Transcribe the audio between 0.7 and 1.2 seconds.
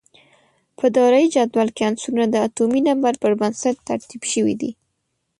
په دوره